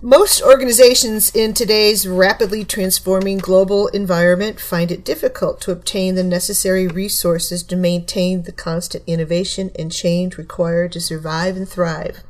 Most 0.01 0.41
organizations 0.43 1.35
in 1.35 1.55
today's 1.55 2.07
rapidly 2.07 2.65
transforming 2.65 3.39
global 3.39 3.89
environment 3.89 4.61
find 4.61 4.93
it 4.93 5.05
difficult 5.05 5.61
to 5.63 5.73
obtain 5.73 6.15
the 6.15 6.23
necessary 6.23 6.87
resources 6.87 7.65
to 7.65 7.75
maintain 7.75 8.45
the 8.45 8.53
constant 8.53 9.03
innovation 9.09 9.73
and 9.77 9.91
change 9.91 10.39
required 10.39 10.93
to 10.93 11.01
survive 11.01 11.57
and 11.57 11.69
thrive. 11.69 12.23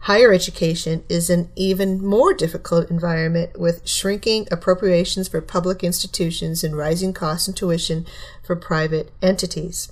Higher 0.00 0.34
education 0.34 1.02
is 1.08 1.30
an 1.30 1.48
even 1.56 2.04
more 2.04 2.34
difficult 2.34 2.90
environment 2.90 3.58
with 3.58 3.88
shrinking 3.88 4.46
appropriations 4.52 5.28
for 5.28 5.40
public 5.40 5.82
institutions 5.82 6.62
and 6.62 6.76
rising 6.76 7.14
costs 7.14 7.48
and 7.48 7.56
tuition 7.56 8.04
for 8.44 8.54
private 8.54 9.10
entities. 9.22 9.90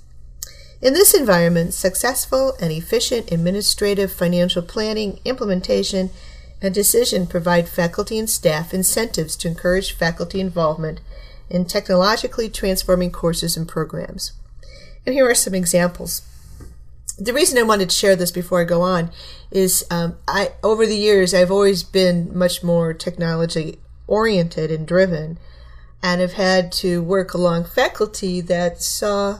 In 0.83 0.93
this 0.93 1.15
environment, 1.15 1.73
successful 1.73 2.53
and 2.61 2.71
efficient 2.71 3.31
administrative 3.31 4.11
financial 4.11 4.61
planning, 4.61 5.19
implementation, 5.25 6.11
and 6.61 6.73
decision 6.73 7.27
provide 7.27 7.69
faculty 7.69 8.17
and 8.17 8.29
staff 8.29 8.73
incentives 8.73 9.35
to 9.37 9.47
encourage 9.47 9.93
faculty 9.93 10.39
involvement 10.39 10.99
in 11.49 11.65
technologically 11.65 12.49
transforming 12.49 13.11
courses 13.11 13.55
and 13.55 13.67
programs. 13.67 14.33
And 15.05 15.13
here 15.13 15.29
are 15.29 15.35
some 15.35 15.53
examples. 15.53 16.23
The 17.17 17.33
reason 17.33 17.57
I 17.57 17.63
wanted 17.63 17.89
to 17.89 17.95
share 17.95 18.15
this 18.15 18.31
before 18.31 18.61
I 18.61 18.65
go 18.65 18.81
on 18.81 19.11
is 19.51 19.85
um, 19.89 20.17
I 20.27 20.51
over 20.63 20.85
the 20.85 20.97
years 20.97 21.33
I've 21.33 21.51
always 21.51 21.83
been 21.83 22.37
much 22.37 22.63
more 22.63 22.93
technology 22.93 23.79
oriented 24.07 24.69
and 24.69 24.85
driven, 24.85 25.37
and 26.03 26.19
have 26.19 26.33
had 26.33 26.71
to 26.71 27.01
work 27.01 27.33
along 27.33 27.65
faculty 27.65 28.41
that 28.41 28.81
saw 28.81 29.39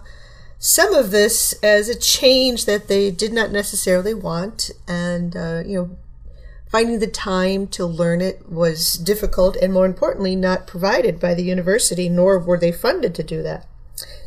some 0.58 0.94
of 0.94 1.12
this 1.12 1.54
as 1.62 1.90
a 1.90 2.00
change 2.00 2.66
that 2.66 2.88
they 2.88 3.12
did 3.12 3.34
not 3.34 3.52
necessarily 3.52 4.14
want, 4.14 4.72
and 4.88 5.36
uh, 5.36 5.62
you 5.66 5.78
know 5.78 5.98
Finding 6.70 7.00
the 7.00 7.08
time 7.08 7.68
to 7.68 7.86
learn 7.86 8.22
it 8.22 8.50
was 8.50 8.94
difficult 8.94 9.56
and, 9.58 9.72
more 9.72 9.86
importantly, 9.86 10.36
not 10.36 10.68
provided 10.68 11.20
by 11.20 11.34
the 11.34 11.44
university, 11.44 12.10
nor 12.10 12.40
were 12.40 12.58
they 12.58 12.72
funded 12.72 13.14
to 13.16 13.24
do 13.24 13.42
that. 13.44 13.66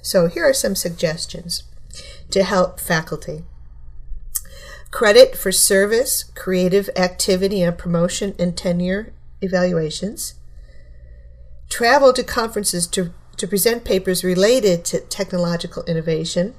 So, 0.03 0.29
here 0.29 0.49
are 0.49 0.55
some 0.55 0.75
suggestions 0.75 1.65
to 2.31 2.45
help 2.45 2.81
faculty. 2.81 3.45
Credit 4.91 5.37
for 5.37 5.53
service, 5.53 6.25
creative 6.35 6.89
activity 6.97 7.63
and 7.63 7.77
promotion 7.77 8.35
and 8.39 8.57
tenure 8.57 9.13
evaluations, 9.43 10.35
travel 11.69 12.13
to 12.15 12.25
conferences 12.25 12.87
to, 12.87 13.13
to 13.37 13.47
present 13.47 13.85
papers 13.85 14.25
related 14.25 14.85
to 14.87 15.01
technological 15.01 15.85
innovation 15.85 16.55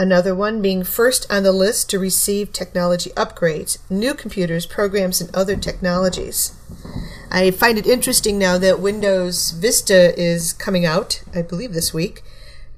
Another 0.00 0.32
one 0.32 0.62
being 0.62 0.84
first 0.84 1.26
on 1.28 1.42
the 1.42 1.50
list 1.50 1.90
to 1.90 1.98
receive 1.98 2.52
technology 2.52 3.10
upgrades, 3.16 3.78
new 3.90 4.14
computers, 4.14 4.64
programs, 4.64 5.20
and 5.20 5.34
other 5.34 5.56
technologies. 5.56 6.54
I 7.32 7.50
find 7.50 7.76
it 7.78 7.86
interesting 7.86 8.38
now 8.38 8.58
that 8.58 8.78
Windows 8.78 9.50
Vista 9.50 10.16
is 10.16 10.52
coming 10.52 10.86
out, 10.86 11.24
I 11.34 11.42
believe 11.42 11.72
this 11.72 11.92
week, 11.92 12.22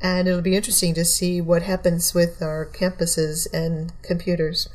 and 0.00 0.26
it'll 0.26 0.40
be 0.40 0.56
interesting 0.56 0.94
to 0.94 1.04
see 1.04 1.42
what 1.42 1.62
happens 1.62 2.14
with 2.14 2.40
our 2.40 2.64
campuses 2.64 3.46
and 3.52 3.92
computers. 4.02 4.70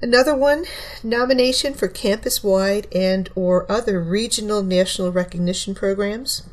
Another 0.00 0.34
one, 0.34 0.64
nomination 1.02 1.74
for 1.74 1.86
campus-wide 1.86 2.86
and 2.94 3.28
or 3.34 3.70
other 3.70 4.00
regional 4.02 4.62
national 4.62 5.12
recognition 5.12 5.74
programs 5.74 6.48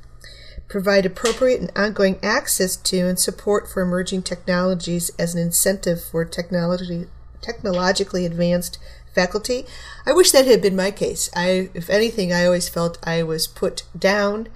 provide 0.71 1.05
appropriate 1.05 1.59
and 1.59 1.69
ongoing 1.75 2.17
access 2.23 2.77
to 2.77 2.99
and 3.01 3.19
support 3.19 3.69
for 3.69 3.81
emerging 3.81 4.23
technologies 4.23 5.11
as 5.19 5.35
an 5.35 5.41
incentive 5.41 6.01
for 6.01 6.23
technology 6.23 7.07
technologically 7.41 8.25
advanced 8.25 8.77
faculty. 9.13 9.65
I 10.05 10.13
wish 10.13 10.31
that 10.31 10.45
had 10.45 10.61
been 10.61 10.75
my 10.75 10.91
case. 10.91 11.29
I, 11.35 11.69
if 11.73 11.89
anything, 11.89 12.31
I 12.31 12.45
always 12.45 12.69
felt 12.69 12.97
I 13.03 13.23
was 13.23 13.47
put 13.47 13.83
down 13.97 14.47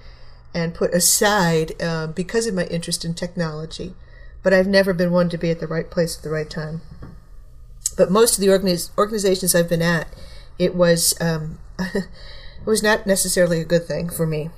and 0.54 0.74
put 0.74 0.94
aside 0.94 1.80
uh, 1.82 2.06
because 2.06 2.46
of 2.46 2.54
my 2.54 2.64
interest 2.66 3.04
in 3.04 3.12
technology. 3.12 3.94
But 4.42 4.54
I've 4.54 4.68
never 4.68 4.94
been 4.94 5.10
one 5.10 5.28
to 5.30 5.38
be 5.38 5.50
at 5.50 5.60
the 5.60 5.66
right 5.66 5.90
place 5.90 6.16
at 6.16 6.22
the 6.22 6.30
right 6.30 6.48
time. 6.48 6.80
But 7.96 8.10
most 8.10 8.38
of 8.38 8.40
the 8.40 8.46
organiz- 8.46 8.90
organizations 8.96 9.54
I've 9.54 9.68
been 9.68 9.82
at, 9.82 10.08
it 10.58 10.74
was 10.74 11.14
um, 11.20 11.58
it 11.78 12.06
was 12.64 12.82
not 12.82 13.06
necessarily 13.06 13.60
a 13.60 13.64
good 13.64 13.84
thing 13.84 14.08
for 14.08 14.26
me. 14.26 14.50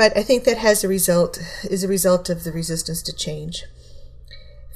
But 0.00 0.16
I 0.16 0.22
think 0.22 0.44
that 0.44 0.56
has 0.56 0.82
a 0.82 0.88
result 0.88 1.38
is 1.62 1.84
a 1.84 1.88
result 1.96 2.30
of 2.30 2.42
the 2.42 2.52
resistance 2.52 3.02
to 3.02 3.14
change. 3.14 3.66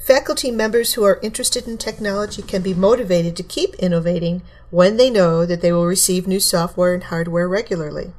Faculty 0.05 0.51
members 0.51 0.93
who 0.93 1.03
are 1.03 1.19
interested 1.23 1.67
in 1.67 1.79
technology 1.79 2.43
can 2.43 2.61
be 2.61 2.75
motivated 2.75 3.35
to 3.35 3.41
keep 3.41 3.73
innovating 3.79 4.43
when 4.69 4.97
they 4.97 5.09
know 5.09 5.43
that 5.47 5.61
they 5.61 5.71
will 5.71 5.87
receive 5.87 6.27
new 6.27 6.39
software 6.39 6.93
and 6.93 7.05
hardware 7.05 7.49
regularly. 7.49 8.13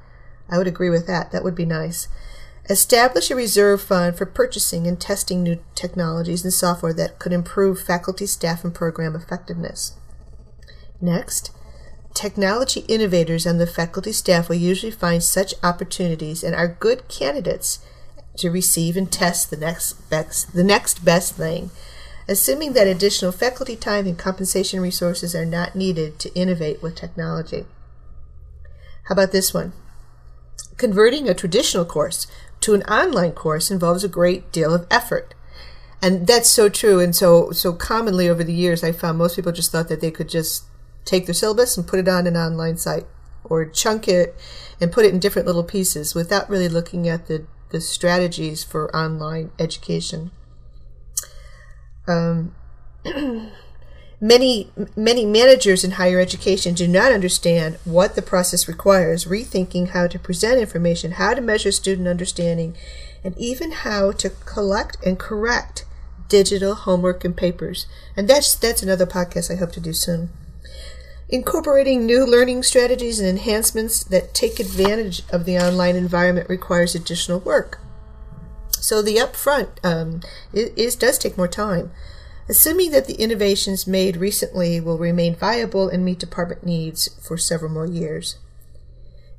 I 0.50 0.58
would 0.58 0.66
agree 0.66 0.90
with 0.90 1.06
that. 1.06 1.30
That 1.30 1.44
would 1.44 1.54
be 1.54 1.64
nice. 1.64 2.08
Establish 2.68 3.30
a 3.30 3.36
reserve 3.36 3.80
fund 3.80 4.18
for 4.18 4.26
purchasing 4.26 4.88
and 4.88 5.00
testing 5.00 5.44
new 5.44 5.62
technologies 5.76 6.42
and 6.42 6.52
software 6.52 6.94
that 6.94 7.20
could 7.20 7.32
improve 7.32 7.80
faculty, 7.80 8.26
staff, 8.26 8.64
and 8.64 8.74
program 8.74 9.14
effectiveness. 9.14 9.94
Next, 11.00 11.52
Technology 12.16 12.80
innovators 12.88 13.44
and 13.44 13.60
the 13.60 13.66
faculty 13.66 14.10
staff 14.10 14.48
will 14.48 14.56
usually 14.56 14.90
find 14.90 15.22
such 15.22 15.52
opportunities 15.62 16.42
and 16.42 16.54
are 16.54 16.66
good 16.66 17.08
candidates 17.08 17.80
to 18.38 18.50
receive 18.50 18.96
and 18.96 19.12
test 19.12 19.50
the 19.50 19.56
next 19.58 20.08
best, 20.08 20.54
the 20.54 20.64
next 20.64 21.04
best 21.04 21.34
thing, 21.34 21.68
assuming 22.26 22.72
that 22.72 22.86
additional 22.86 23.32
faculty 23.32 23.76
time 23.76 24.06
and 24.06 24.18
compensation 24.18 24.80
resources 24.80 25.34
are 25.34 25.44
not 25.44 25.76
needed 25.76 26.18
to 26.18 26.34
innovate 26.34 26.82
with 26.82 26.94
technology. 26.94 27.66
How 29.04 29.12
about 29.12 29.32
this 29.32 29.52
one? 29.52 29.74
Converting 30.78 31.28
a 31.28 31.34
traditional 31.34 31.84
course 31.84 32.26
to 32.60 32.72
an 32.72 32.82
online 32.84 33.32
course 33.32 33.70
involves 33.70 34.04
a 34.04 34.08
great 34.08 34.50
deal 34.52 34.74
of 34.74 34.86
effort. 34.90 35.34
And 36.00 36.26
that's 36.26 36.50
so 36.50 36.70
true. 36.70 36.98
And 36.98 37.14
so, 37.14 37.50
so 37.50 37.74
commonly 37.74 38.26
over 38.26 38.42
the 38.42 38.54
years, 38.54 38.82
I 38.82 38.92
found 38.92 39.18
most 39.18 39.36
people 39.36 39.52
just 39.52 39.70
thought 39.70 39.88
that 39.88 40.00
they 40.00 40.10
could 40.10 40.30
just 40.30 40.64
take 41.06 41.26
their 41.26 41.34
syllabus 41.34 41.76
and 41.76 41.86
put 41.86 41.98
it 41.98 42.08
on 42.08 42.26
an 42.26 42.36
online 42.36 42.76
site 42.76 43.06
or 43.44 43.64
chunk 43.64 44.08
it 44.08 44.34
and 44.80 44.92
put 44.92 45.06
it 45.06 45.14
in 45.14 45.20
different 45.20 45.46
little 45.46 45.64
pieces 45.64 46.14
without 46.14 46.50
really 46.50 46.68
looking 46.68 47.08
at 47.08 47.26
the, 47.26 47.46
the 47.70 47.80
strategies 47.80 48.62
for 48.62 48.94
online 48.94 49.50
education. 49.58 50.30
Um, 52.06 52.54
many 54.20 54.70
many 54.96 55.26
managers 55.26 55.84
in 55.84 55.92
higher 55.92 56.18
education 56.18 56.74
do 56.74 56.88
not 56.88 57.12
understand 57.12 57.78
what 57.84 58.14
the 58.14 58.22
process 58.22 58.66
requires 58.66 59.26
rethinking 59.26 59.90
how 59.90 60.06
to 60.06 60.18
present 60.18 60.58
information 60.58 61.12
how 61.12 61.34
to 61.34 61.40
measure 61.42 61.70
student 61.70 62.08
understanding 62.08 62.74
and 63.22 63.36
even 63.36 63.72
how 63.72 64.12
to 64.12 64.30
collect 64.30 64.96
and 65.04 65.18
correct 65.18 65.84
digital 66.28 66.74
homework 66.74 67.24
and 67.24 67.36
papers. 67.36 67.86
And 68.16 68.28
that's 68.28 68.54
that's 68.54 68.82
another 68.82 69.06
podcast 69.06 69.50
I 69.50 69.56
hope 69.56 69.72
to 69.72 69.80
do 69.80 69.92
soon. 69.92 70.30
Incorporating 71.28 72.06
new 72.06 72.24
learning 72.24 72.62
strategies 72.62 73.18
and 73.18 73.28
enhancements 73.28 74.04
that 74.04 74.32
take 74.32 74.60
advantage 74.60 75.22
of 75.30 75.44
the 75.44 75.58
online 75.58 75.96
environment 75.96 76.48
requires 76.48 76.94
additional 76.94 77.40
work. 77.40 77.80
So 78.70 79.02
the 79.02 79.16
upfront 79.16 79.84
um, 79.84 80.20
is, 80.52 80.94
does 80.94 81.18
take 81.18 81.36
more 81.36 81.48
time. 81.48 81.90
Assuming 82.48 82.92
that 82.92 83.06
the 83.08 83.20
innovations 83.20 83.88
made 83.88 84.16
recently 84.16 84.78
will 84.80 84.98
remain 84.98 85.34
viable 85.34 85.88
and 85.88 86.04
meet 86.04 86.20
department 86.20 86.64
needs 86.64 87.08
for 87.20 87.36
several 87.36 87.72
more 87.72 87.86
years. 87.86 88.38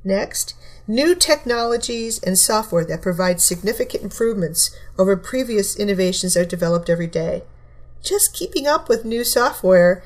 Next, 0.04 0.54
new 0.86 1.14
technologies 1.14 2.18
and 2.22 2.38
software 2.38 2.84
that 2.84 3.00
provide 3.00 3.40
significant 3.40 4.02
improvements 4.02 4.76
over 4.98 5.16
previous 5.16 5.74
innovations 5.74 6.36
are 6.36 6.44
developed 6.44 6.90
every 6.90 7.06
day. 7.06 7.44
Just 8.02 8.34
keeping 8.34 8.66
up 8.66 8.90
with 8.90 9.06
new 9.06 9.24
software 9.24 10.02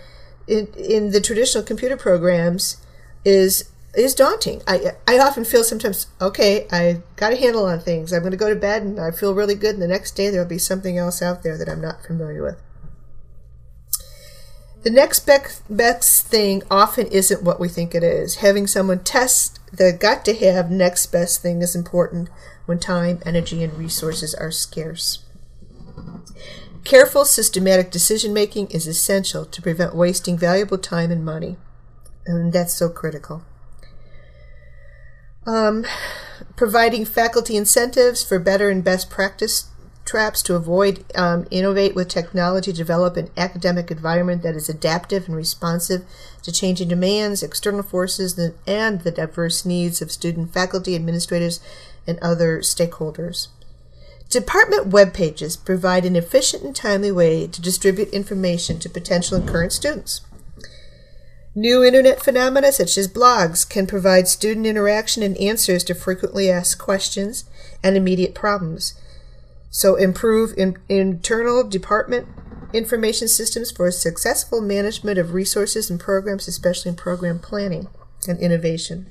in, 0.47 0.69
in 0.77 1.11
the 1.11 1.21
traditional 1.21 1.65
computer 1.65 1.97
programs 1.97 2.79
is 3.25 3.71
is 3.95 4.15
daunting. 4.15 4.63
I 4.67 4.93
I 5.07 5.19
often 5.19 5.45
feel 5.45 5.65
sometimes, 5.65 6.07
okay, 6.21 6.67
I 6.73 7.03
got 7.17 7.33
a 7.33 7.37
handle 7.37 7.67
on 7.67 7.81
things. 7.81 8.13
I'm 8.13 8.21
going 8.21 8.31
to 8.33 8.37
go 8.37 8.49
to 8.49 8.59
bed 8.59 8.83
and 8.83 8.99
I 8.99 9.11
feel 9.11 9.35
really 9.35 9.55
good, 9.55 9.75
and 9.75 9.83
the 9.83 9.89
next 9.89 10.13
day 10.13 10.31
there'll 10.31 10.49
be 10.49 10.59
something 10.59 10.99
else 10.99 11.23
out 11.23 11.43
there 11.43 11.59
that 11.59 11.69
I'm 11.69 11.81
not 11.81 12.05
familiar 12.05 12.43
with. 12.43 12.57
The 14.83 14.91
next 14.91 15.29
best 15.71 16.27
thing 16.27 16.63
often 16.69 17.07
isn't 17.07 17.45
what 17.45 17.61
we 17.61 17.69
think 17.69 17.95
it 17.95 18.03
is. 18.03 18.37
Having 18.37 18.67
someone 18.67 19.05
test 19.05 19.61
the 19.73 19.93
got 19.93 20.25
to 20.25 20.35
have 20.35 20.71
next 20.71 21.07
best 21.07 21.41
thing 21.41 21.63
is 21.63 21.77
important 21.77 22.29
when 22.67 22.79
time, 22.79 23.21
energy, 23.25 23.63
and 23.63 23.75
resources 23.75 24.35
are 24.35 24.51
scarce. 24.51 25.25
Careful, 26.85 27.25
systematic 27.25 27.91
decision 27.91 28.33
making 28.33 28.69
is 28.71 28.87
essential 28.87 29.45
to 29.45 29.63
prevent 29.63 29.95
wasting 29.95 30.37
valuable 30.37 30.79
time 30.79 31.11
and 31.11 31.25
money. 31.25 31.57
And 32.27 32.53
that's 32.53 32.75
so 32.75 32.89
critical. 32.89 33.43
Um, 35.47 35.85
providing 36.57 37.05
faculty 37.05 37.57
incentives 37.57 38.23
for 38.25 38.39
better 38.39 38.69
and 38.69 38.83
best 38.83 39.11
practice 39.11 39.69
traps 40.05 40.43
to 40.43 40.55
avoid 40.57 41.05
um, 41.15 41.47
innovate 41.51 41.95
with 41.95 42.09
technology, 42.09 42.73
develop 42.73 43.17
an 43.17 43.31
academic 43.37 43.91
environment 43.91 44.43
that 44.43 44.57
is 44.57 44.69
adaptive 44.69 45.27
and 45.27 45.37
responsive 45.37 46.05
to 46.43 46.53
changing 46.53 46.89
demands, 46.89 47.43
external 47.43 47.83
forces, 47.83 48.39
and 48.67 49.01
the 49.01 49.11
diverse 49.11 49.65
needs 49.65 50.03
of 50.03 50.11
student, 50.11 50.53
faculty, 50.53 50.97
administrators, 50.97 51.61
and 52.07 52.19
other 52.19 52.59
stakeholders. 52.59 53.49
Department 54.33 54.87
web 54.87 55.13
pages 55.13 55.59
provide 55.59 56.07
an 56.07 56.17
efficient 56.17 56.63
and 56.63 56.75
timely 56.75 57.13
way 57.13 57.47
to 57.47 57.61
distribute 57.61 58.09
information 58.15 58.79
to 58.79 58.89
potential 58.89 59.37
and 59.37 59.47
current 59.47 59.75
students. 59.75 60.23
New 61.55 61.85
internet 61.85 62.23
phenomena 62.23 62.73
such 62.73 62.97
as 62.97 63.13
blogs 63.13 63.69
can 63.69 63.87
provide 63.87 64.27
student 64.27 64.65
interaction 64.65 65.23
and 65.23 65.37
answers 65.37 65.85
to 65.85 65.95
frequently 65.95 66.51
asked 66.51 66.79
questions 66.79 67.45
and 67.85 67.95
immediate 67.95 68.35
problems. 68.35 68.95
So, 69.69 69.97
improve 69.97 70.55
in, 70.57 70.79
internal 70.89 71.63
department 71.63 72.27
information 72.73 73.29
systems 73.29 73.71
for 73.71 73.91
successful 73.91 74.63
management 74.63 75.19
of 75.19 75.35
resources 75.35 75.91
and 75.91 76.01
programs, 76.01 76.49
especially 76.49 76.89
in 76.89 76.97
program 76.97 77.39
planning 77.39 77.89
and 78.27 78.41
innovation. 78.41 79.11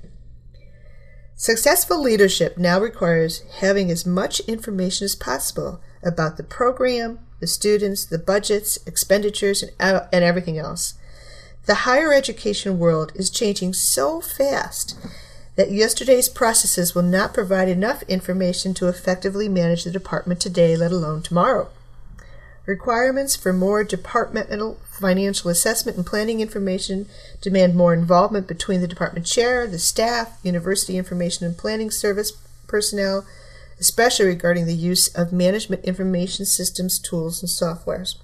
Successful 1.36 2.02
leadership 2.02 2.58
now 2.58 2.80
requires 2.80 3.42
having 3.60 3.90
as 3.90 4.06
much 4.06 4.40
information 4.42 5.06
as 5.06 5.16
possible 5.16 5.82
about 6.04 6.38
the 6.38 6.44
program, 6.44 7.20
the 7.40 7.48
students, 7.48 8.06
the 8.06 8.20
budgets, 8.20 8.78
expenditures, 8.86 9.64
and, 9.64 10.02
and 10.14 10.24
everything 10.24 10.58
else. 10.58 10.94
The 11.66 11.86
higher 11.86 12.14
education 12.14 12.80
world 12.80 13.12
is 13.16 13.30
changing 13.30 13.74
so 13.74 14.22
fast 14.22 14.98
that 15.56 15.72
yesterday's 15.72 16.30
processes 16.30 16.96
will 16.96 17.04
not 17.04 17.34
provide 17.34 17.68
enough 17.68 18.04
information 18.04 18.74
to 18.76 18.88
effectively 18.88 19.50
manage 19.50 19.84
the 19.84 19.92
department 19.92 20.40
today, 20.40 20.76
let 20.76 20.92
alone 20.92 21.22
tomorrow. 21.22 21.70
Requirements 22.66 23.36
for 23.36 23.52
more 23.52 23.84
departmental 23.84 24.80
financial 24.86 25.50
assessment 25.50 25.98
and 25.98 26.06
planning 26.06 26.42
information 26.42 27.08
demand 27.42 27.76
more 27.76 27.94
involvement 27.94 28.48
between 28.48 28.82
the 28.82 28.88
department 28.88 29.26
chair, 29.26 29.66
the 29.66 29.80
staff, 29.80 30.38
university 30.44 30.98
information 30.98 31.48
and 31.48 31.58
planning 31.58 31.90
service 31.90 32.32
personnel, 32.68 33.26
especially 33.80 34.28
regarding 34.28 34.68
the 34.68 34.76
use 34.76 35.08
of 35.16 35.34
management 35.34 35.84
information 35.86 36.46
systems, 36.46 37.00
tools, 37.00 37.42
and 37.42 37.50
softwares. 37.50 38.18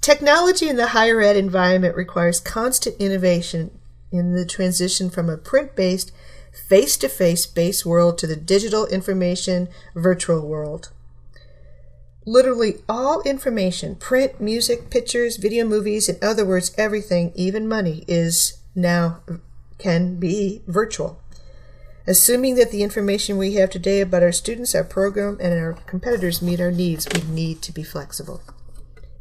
Technology 0.00 0.68
in 0.68 0.76
the 0.76 0.88
higher 0.88 1.20
ed 1.20 1.36
environment 1.36 1.96
requires 1.96 2.40
constant 2.40 2.96
innovation 3.00 3.70
in 4.10 4.34
the 4.34 4.44
transition 4.44 5.08
from 5.08 5.30
a 5.30 5.36
print 5.36 5.76
based, 5.76 6.10
face 6.52 6.96
to 6.96 7.08
face 7.08 7.46
based 7.46 7.86
world 7.86 8.18
to 8.18 8.26
the 8.26 8.34
digital 8.34 8.86
information 8.86 9.68
virtual 9.94 10.44
world. 10.44 10.90
Literally 12.24 12.76
all 12.88 13.20
information 13.22 13.96
print, 13.96 14.40
music, 14.40 14.90
pictures, 14.90 15.36
video 15.36 15.66
movies, 15.66 16.08
in 16.08 16.18
other 16.22 16.44
words, 16.44 16.72
everything, 16.78 17.32
even 17.34 17.68
money, 17.68 18.04
is 18.06 18.58
now 18.74 19.20
can 19.78 20.16
be 20.16 20.62
virtual. 20.66 21.20
Assuming 22.06 22.54
that 22.56 22.70
the 22.70 22.82
information 22.82 23.38
we 23.38 23.54
have 23.54 23.70
today 23.70 24.00
about 24.00 24.22
our 24.22 24.32
students, 24.32 24.74
our 24.74 24.84
program, 24.84 25.38
and 25.40 25.58
our 25.58 25.74
competitors 25.86 26.42
meet 26.42 26.60
our 26.60 26.70
needs, 26.70 27.08
we 27.12 27.22
need 27.22 27.62
to 27.62 27.72
be 27.72 27.82
flexible 27.82 28.40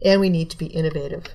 and 0.04 0.20
we 0.20 0.30
need 0.30 0.50
to 0.50 0.58
be 0.58 0.68
innovative. 0.68 1.26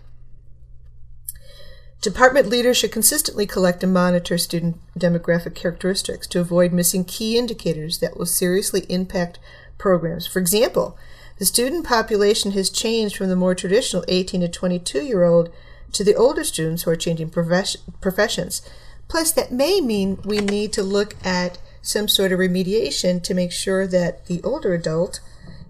Department 2.00 2.48
leaders 2.48 2.76
should 2.76 2.92
consistently 2.92 3.46
collect 3.46 3.82
and 3.82 3.92
monitor 3.92 4.38
student 4.38 4.76
demographic 4.98 5.54
characteristics 5.54 6.26
to 6.28 6.40
avoid 6.40 6.72
missing 6.72 7.04
key 7.04 7.36
indicators 7.38 7.98
that 7.98 8.16
will 8.16 8.26
seriously 8.26 8.84
impact 8.88 9.38
programs. 9.78 10.26
For 10.26 10.38
example, 10.38 10.96
the 11.38 11.44
student 11.44 11.86
population 11.86 12.52
has 12.52 12.70
changed 12.70 13.16
from 13.16 13.28
the 13.28 13.36
more 13.36 13.54
traditional 13.54 14.04
18 14.08 14.40
to 14.40 14.48
22 14.48 15.02
year 15.04 15.24
old 15.24 15.50
to 15.92 16.02
the 16.02 16.14
older 16.14 16.44
students 16.44 16.82
who 16.82 16.90
are 16.90 16.96
changing 16.96 17.30
professions. 17.30 18.62
Plus, 19.08 19.32
that 19.32 19.52
may 19.52 19.80
mean 19.80 20.18
we 20.25 20.38
need 20.38 20.72
to 20.72 20.82
look 20.82 21.14
at 21.25 21.58
some 21.80 22.08
sort 22.08 22.32
of 22.32 22.38
remediation 22.38 23.22
to 23.22 23.34
make 23.34 23.52
sure 23.52 23.87
that 23.87 24.26
the 24.26 24.42
older 24.42 24.75
adult 24.75 25.20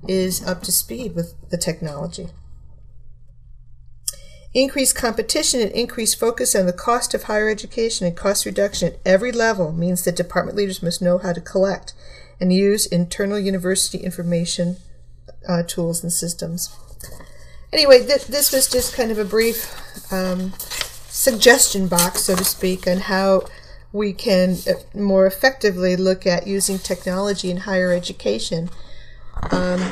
is 0.09 0.47
up 0.47 0.63
to 0.63 0.73
speed 0.73 1.15
with 1.15 1.35
the 1.51 1.59
technology. 1.59 2.29
Increased 4.55 4.97
competition 4.97 5.61
and 5.61 5.71
increased 5.73 6.19
focus 6.19 6.55
on 6.55 6.65
the 6.65 6.73
cost 6.73 7.13
of 7.13 7.25
higher 7.25 7.51
education 7.51 8.07
and 8.07 8.17
cost 8.17 8.47
reduction 8.47 8.95
at 8.95 9.01
every 9.05 9.31
level 9.31 9.71
means 9.71 10.05
that 10.05 10.17
department 10.17 10.57
leaders 10.57 10.83
must 10.83 11.03
know 11.03 11.19
how 11.19 11.35
to 11.35 11.43
collect 11.43 11.93
and 12.41 12.53
use 12.53 12.87
internal 12.87 13.39
university 13.39 13.99
information 13.99 14.79
uh, 15.49 15.63
tools 15.63 16.03
and 16.03 16.13
systems. 16.13 16.75
Anyway, 17.73 18.05
th- 18.07 18.27
this 18.27 18.53
was 18.53 18.69
just 18.69 18.95
kind 18.95 19.11
of 19.11 19.19
a 19.19 19.25
brief 19.25 19.75
um, 20.13 20.53
suggestion 21.09 21.89
box, 21.89 22.25
so 22.25 22.37
to 22.37 22.45
speak, 22.45 22.87
on 22.87 22.99
how 22.99 23.43
we 23.93 24.13
can 24.13 24.57
uh, 24.69 24.99
more 24.99 25.27
effectively 25.27 25.97
look 25.97 26.27
at 26.27 26.47
using 26.47 26.79
technology 26.79 27.51
in 27.51 27.59
higher 27.59 27.93
education. 27.93 28.71
Um, 29.51 29.83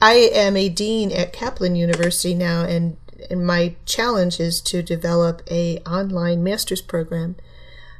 I 0.00 0.30
am 0.32 0.56
a 0.56 0.68
dean 0.68 1.12
at 1.12 1.32
Kaplan 1.32 1.76
University 1.76 2.34
now, 2.34 2.64
and, 2.64 2.96
and 3.30 3.46
my 3.46 3.74
challenge 3.86 4.38
is 4.40 4.60
to 4.62 4.82
develop 4.82 5.42
a 5.50 5.78
online 5.80 6.44
master's 6.44 6.82
program. 6.82 7.36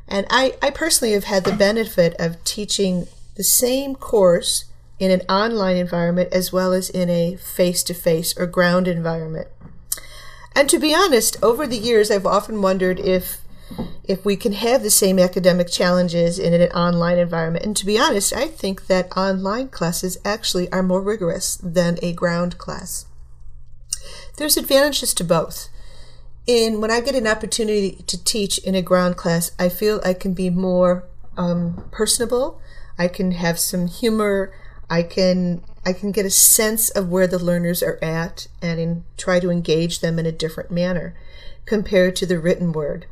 And 0.06 0.26
I, 0.28 0.54
I 0.60 0.70
personally 0.70 1.14
have 1.14 1.24
had 1.24 1.44
the 1.44 1.52
benefit 1.52 2.14
of 2.18 2.42
teaching 2.44 3.06
the 3.36 3.44
same 3.44 3.94
course 3.94 4.66
in 4.98 5.10
an 5.10 5.22
online 5.28 5.76
environment 5.76 6.28
as 6.32 6.52
well 6.52 6.72
as 6.72 6.90
in 6.90 7.10
a 7.10 7.36
face 7.36 7.82
to 7.84 7.94
face 7.94 8.36
or 8.38 8.46
ground 8.46 8.88
environment. 8.88 9.48
And 10.54 10.68
to 10.70 10.78
be 10.78 10.94
honest, 10.94 11.36
over 11.42 11.66
the 11.66 11.76
years, 11.76 12.10
I've 12.10 12.26
often 12.26 12.62
wondered 12.62 13.00
if 13.00 13.40
if 14.04 14.24
we 14.24 14.36
can 14.36 14.52
have 14.52 14.82
the 14.82 14.90
same 14.90 15.18
academic 15.18 15.68
challenges 15.68 16.38
in 16.38 16.52
an 16.52 16.70
online 16.72 17.18
environment. 17.18 17.64
And 17.64 17.76
to 17.76 17.86
be 17.86 17.98
honest, 17.98 18.32
I 18.32 18.46
think 18.46 18.86
that 18.86 19.16
online 19.16 19.68
classes 19.68 20.18
actually 20.24 20.70
are 20.70 20.82
more 20.82 21.00
rigorous 21.00 21.56
than 21.56 21.98
a 22.02 22.12
ground 22.12 22.58
class. 22.58 23.06
There's 24.36 24.56
advantages 24.56 25.14
to 25.14 25.24
both. 25.24 25.70
In 26.46 26.80
when 26.80 26.90
I 26.90 27.00
get 27.00 27.14
an 27.14 27.26
opportunity 27.26 28.04
to 28.06 28.22
teach 28.22 28.58
in 28.58 28.74
a 28.74 28.82
ground 28.82 29.16
class, 29.16 29.52
I 29.58 29.70
feel 29.70 30.00
I 30.04 30.12
can 30.12 30.34
be 30.34 30.50
more 30.50 31.08
um, 31.38 31.88
personable. 31.90 32.60
I 32.98 33.08
can 33.08 33.32
have 33.32 33.58
some 33.58 33.86
humor. 33.86 34.52
I 34.90 35.02
can 35.02 35.62
I 35.86 35.92
can 35.92 36.12
get 36.12 36.26
a 36.26 36.30
sense 36.30 36.90
of 36.90 37.08
where 37.08 37.26
the 37.26 37.38
learners 37.38 37.82
are 37.82 37.98
at 38.02 38.46
and 38.62 38.80
in, 38.80 39.04
try 39.16 39.40
to 39.40 39.50
engage 39.50 40.00
them 40.00 40.18
in 40.18 40.26
a 40.26 40.32
different 40.32 40.70
manner 40.70 41.14
compared 41.66 42.16
to 42.16 42.26
the 42.26 42.38
written 42.38 42.72
word. 42.72 43.06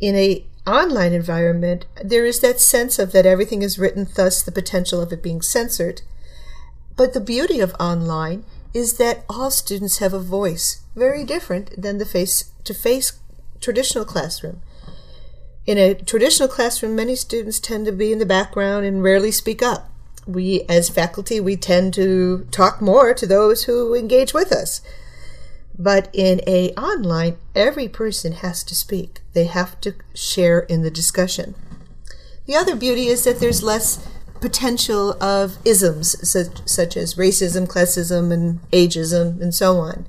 In 0.00 0.14
a 0.14 0.44
online 0.66 1.12
environment, 1.12 1.86
there 2.02 2.24
is 2.24 2.40
that 2.40 2.60
sense 2.60 2.98
of 2.98 3.12
that 3.12 3.26
everything 3.26 3.62
is 3.62 3.78
written, 3.78 4.06
thus 4.14 4.42
the 4.42 4.52
potential 4.52 5.00
of 5.00 5.12
it 5.12 5.22
being 5.22 5.42
censored. 5.42 6.02
But 6.96 7.14
the 7.14 7.20
beauty 7.20 7.60
of 7.60 7.74
online 7.80 8.44
is 8.72 8.98
that 8.98 9.24
all 9.28 9.50
students 9.50 9.98
have 9.98 10.12
a 10.12 10.20
voice, 10.20 10.82
very 10.94 11.24
different 11.24 11.80
than 11.80 11.98
the 11.98 12.04
face 12.04 12.50
to 12.64 12.74
face 12.74 13.18
traditional 13.60 14.04
classroom. 14.04 14.60
In 15.66 15.76
a 15.78 15.94
traditional 15.94 16.48
classroom, 16.48 16.94
many 16.94 17.14
students 17.14 17.60
tend 17.60 17.86
to 17.86 17.92
be 17.92 18.12
in 18.12 18.18
the 18.18 18.26
background 18.26 18.84
and 18.86 19.02
rarely 19.02 19.30
speak 19.30 19.62
up. 19.62 19.90
We, 20.26 20.62
as 20.68 20.88
faculty, 20.88 21.40
we 21.40 21.56
tend 21.56 21.94
to 21.94 22.46
talk 22.50 22.80
more 22.80 23.14
to 23.14 23.26
those 23.26 23.64
who 23.64 23.94
engage 23.94 24.34
with 24.34 24.52
us. 24.52 24.80
But 25.78 26.10
in 26.12 26.42
a 26.46 26.72
online, 26.74 27.38
every 27.54 27.88
person 27.88 28.32
has 28.32 28.62
to 28.64 28.74
speak. 28.74 29.20
They 29.32 29.44
have 29.46 29.80
to 29.80 29.94
share 30.14 30.60
in 30.60 30.82
the 30.82 30.90
discussion. 30.90 31.54
The 32.46 32.54
other 32.54 32.76
beauty 32.76 33.06
is 33.06 33.24
that 33.24 33.40
there's 33.40 33.62
less 33.62 34.06
potential 34.40 35.16
of 35.22 35.58
isms 35.64 36.28
such, 36.28 36.68
such 36.68 36.96
as 36.96 37.14
racism, 37.14 37.66
classism, 37.66 38.32
and 38.32 38.60
ageism, 38.72 39.40
and 39.40 39.54
so 39.54 39.78
on. 39.78 40.06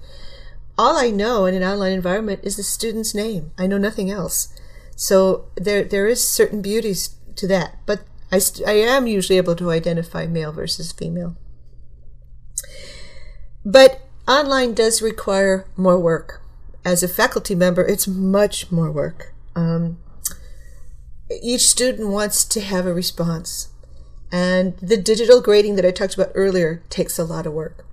All 0.77 0.97
I 0.97 1.09
know 1.09 1.45
in 1.45 1.53
an 1.53 1.63
online 1.63 1.91
environment 1.91 2.41
is 2.43 2.57
the 2.57 2.63
student's 2.63 3.13
name. 3.13 3.51
I 3.57 3.67
know 3.67 3.77
nothing 3.77 4.09
else. 4.09 4.53
So 4.95 5.45
there, 5.55 5.83
there 5.83 6.07
is 6.07 6.27
certain 6.27 6.61
beauties 6.61 7.15
to 7.35 7.47
that. 7.47 7.77
But 7.85 8.01
I, 8.31 8.39
st- 8.39 8.67
I 8.67 8.73
am 8.73 9.07
usually 9.07 9.37
able 9.37 9.55
to 9.57 9.71
identify 9.71 10.25
male 10.27 10.51
versus 10.51 10.91
female. 10.91 11.35
But 13.65 14.01
Online 14.27 14.73
does 14.73 15.01
require 15.01 15.65
more 15.75 15.99
work. 15.99 16.41
As 16.85 17.03
a 17.03 17.07
faculty 17.07 17.55
member, 17.55 17.85
it's 17.85 18.07
much 18.07 18.71
more 18.71 18.91
work. 18.91 19.33
Um, 19.55 19.99
each 21.41 21.67
student 21.67 22.09
wants 22.09 22.45
to 22.45 22.61
have 22.61 22.85
a 22.85 22.93
response. 22.93 23.69
And 24.31 24.77
the 24.77 24.97
digital 24.97 25.41
grading 25.41 25.75
that 25.75 25.85
I 25.85 25.91
talked 25.91 26.13
about 26.13 26.31
earlier 26.33 26.81
takes 26.89 27.19
a 27.19 27.25
lot 27.25 27.45
of 27.45 27.53
work. 27.53 27.85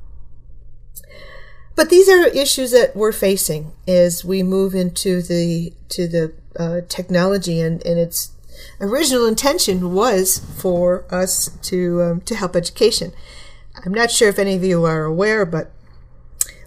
But 1.75 1.91
these 1.91 2.09
are 2.09 2.27
issues 2.27 2.71
that 2.73 2.95
we're 2.95 3.13
facing 3.13 3.73
as 3.87 4.25
we 4.25 4.43
move 4.43 4.75
into 4.75 5.23
the 5.23 5.73
to 5.91 6.09
the 6.09 6.35
uh, 6.57 6.81
technology, 6.89 7.61
and, 7.61 7.85
and 7.87 7.99
its 7.99 8.31
original 8.81 9.27
intention 9.27 9.95
was 9.95 10.39
for 10.57 11.05
us 11.11 11.51
to 11.63 12.03
um, 12.03 12.21
to 12.23 12.35
help 12.35 12.57
education. 12.57 13.13
I'm 13.85 13.95
not 13.95 14.11
sure 14.11 14.29
if 14.29 14.39
any 14.39 14.55
of 14.55 14.65
you 14.65 14.85
are 14.85 15.05
aware, 15.05 15.47
but 15.47 15.73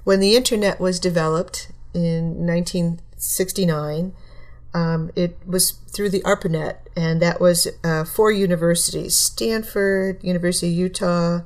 when 0.03 0.19
the 0.19 0.35
internet 0.35 0.79
was 0.79 0.99
developed 0.99 1.71
in 1.93 2.45
1969, 2.45 4.13
um, 4.73 5.11
it 5.15 5.37
was 5.45 5.71
through 5.71 6.09
the 6.09 6.21
ARPANET, 6.21 6.77
and 6.95 7.21
that 7.21 7.41
was 7.41 7.67
uh, 7.83 8.05
four 8.05 8.31
universities 8.31 9.15
Stanford, 9.15 10.23
University 10.23 10.71
of 10.71 10.77
Utah, 10.77 11.41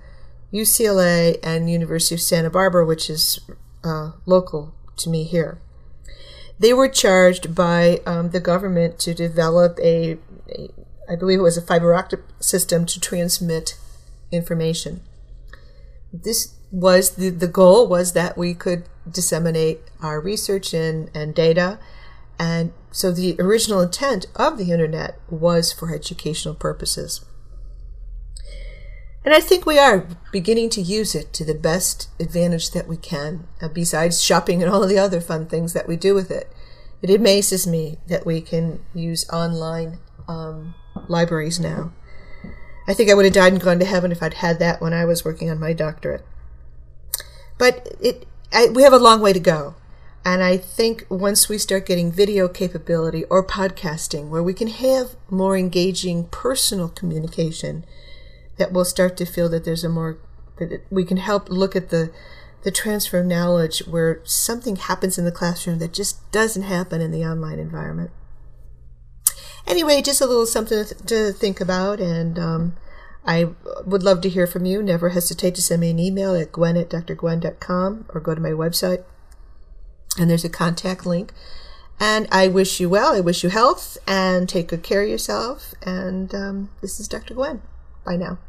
UCLA, 0.54 1.40
and 1.44 1.70
University 1.70 2.16
of 2.16 2.22
Santa 2.22 2.50
Barbara, 2.50 2.86
which 2.86 3.10
is 3.10 3.40
uh, 3.84 4.12
local 4.26 4.74
to 4.98 5.10
me 5.10 5.24
here. 5.24 5.60
They 6.60 6.74
were 6.74 6.88
charged 6.88 7.54
by 7.54 8.02
um, 8.06 8.30
the 8.30 8.40
government 8.40 9.00
to 9.00 9.14
develop 9.14 9.78
a, 9.80 10.18
a, 10.50 10.70
I 11.10 11.16
believe 11.16 11.40
it 11.40 11.44
was 11.44 11.58
a 11.58 11.62
fiber 11.62 11.94
optic 11.94 12.22
system 12.40 12.86
to 12.86 13.00
transmit 13.00 13.78
information. 14.32 15.02
This 16.14 16.56
was 16.72 17.16
the, 17.16 17.30
the 17.30 17.48
goal 17.48 17.88
was 17.88 18.14
that 18.14 18.38
we 18.38 18.54
could 18.54 18.84
disseminate 19.10 19.82
our 20.02 20.20
research 20.20 20.74
and, 20.74 21.10
and 21.14 21.36
data. 21.36 21.80
And 22.40 22.74
so 22.92 23.12
the 23.12 23.36
original 23.40 23.82
intent 23.82 24.28
of 24.36 24.58
the 24.58 24.72
internet 24.72 25.20
was 25.30 25.72
for 25.72 25.94
educational 25.94 26.56
purposes. 26.56 27.24
And 29.26 29.34
I 29.34 29.40
think 29.40 29.66
we 29.66 29.80
are 29.80 30.08
beginning 30.32 30.70
to 30.70 30.82
use 30.82 31.16
it 31.16 31.34
to 31.34 31.44
the 31.44 31.56
best 31.56 32.10
advantage 32.20 32.70
that 32.72 32.88
we 32.88 32.96
can, 32.96 33.48
uh, 33.60 33.68
besides 33.68 34.24
shopping 34.24 34.62
and 34.62 34.72
all 34.72 34.86
the 34.86 35.00
other 35.00 35.20
fun 35.20 35.48
things 35.48 35.74
that 35.74 35.88
we 35.88 35.98
do 35.98 36.14
with 36.14 36.30
it. 36.30 36.54
It 37.02 37.10
amazes 37.10 37.66
me 37.66 37.98
that 38.08 38.24
we 38.24 38.40
can 38.40 38.86
use 38.94 39.28
online 39.32 39.98
um, 40.28 40.76
libraries 41.08 41.60
now. 41.60 41.92
I 42.88 42.94
think 42.94 43.10
I 43.10 43.16
would 43.16 43.26
have 43.26 43.34
died 43.34 43.54
and 43.54 43.62
gone 43.62 43.80
to 43.80 43.86
heaven 43.86 44.12
if 44.12 44.22
I'd 44.22 44.36
had 44.36 44.60
that 44.60 44.80
when 44.80 44.94
I 44.94 45.06
was 45.06 45.26
working 45.26 45.50
on 45.50 45.60
my 45.60 45.74
doctorate. 45.74 46.24
But 47.58 47.96
it, 48.00 48.28
I, 48.54 48.68
we 48.68 48.84
have 48.84 48.94
a 48.94 49.00
long 49.00 49.22
way 49.22 49.34
to 49.34 49.40
go. 49.40 49.74
And 50.24 50.44
I 50.44 50.58
think 50.58 51.06
once 51.10 51.50
we 51.50 51.58
start 51.58 51.88
getting 51.88 52.12
video 52.12 52.48
capability 52.48 53.24
or 53.26 53.46
podcasting, 53.46 54.30
where 54.30 54.44
we 54.44 54.54
can 54.54 54.68
have 54.68 55.16
more 55.32 55.58
engaging 55.58 56.28
personal 56.28 56.90
communication, 56.90 57.86
that 58.58 58.72
we'll 58.72 58.86
start 58.86 59.18
to 59.18 59.26
feel 59.26 59.50
that 59.50 59.66
there's 59.66 59.84
a 59.84 59.90
more 59.90 60.18
that 60.58 60.86
we 60.90 61.04
can 61.04 61.18
help 61.18 61.50
look 61.50 61.76
at 61.76 61.90
the 61.90 62.12
the 62.64 62.72
transfer 62.72 63.20
of 63.20 63.26
knowledge 63.26 63.80
where 63.86 64.22
something 64.24 64.76
happens 64.76 65.18
in 65.18 65.26
the 65.26 65.32
classroom 65.32 65.78
that 65.80 65.94
just 65.94 66.32
doesn't 66.32 66.64
happen 66.64 67.00
in 67.00 67.12
the 67.12 67.24
online 67.24 67.60
environment. 67.60 68.10
Anyway, 69.68 70.02
just 70.02 70.22
a 70.22 70.26
little 70.26 70.48
something 70.48 70.84
to 71.06 71.32
think 71.32 71.62
about, 71.62 72.00
and 72.00 72.40
um, 72.40 72.76
I 73.26 73.50
would 73.86 74.04
love 74.04 74.22
to 74.22 74.30
hear 74.30 74.48
from 74.48 74.66
you. 74.66 74.82
Never 74.82 75.10
hesitate 75.10 75.56
to 75.56 75.62
send 75.62 75.82
me 75.82 75.92
an 75.92 76.00
email 76.00 76.36
at 76.36 76.52
gwen 76.52 76.78
at 76.78 76.90
drgwen.com 76.90 78.06
or 78.10 78.22
go 78.22 78.36
to 78.36 78.42
my 78.42 78.50
website. 78.50 79.04
And 80.18 80.30
there's 80.30 80.46
a 80.46 80.50
contact 80.50 81.06
link. 81.06 81.34
And 82.00 82.28
I 82.32 82.48
wish 82.48 82.80
you 82.80 82.90
well. 82.90 83.16
I 83.16 83.22
wish 83.22 83.44
you 83.44 83.50
health 83.50 83.98
and 84.08 84.48
take 84.48 84.68
good 84.68 84.84
care 84.84 85.04
of 85.04 85.10
yourself. 85.10 85.74
And 85.82 86.34
um, 86.36 86.70
this 86.82 87.00
is 87.00 87.08
Dr. 87.08 87.34
Gwen. 87.34 87.62
Bye 88.06 88.18
now. 88.18 88.40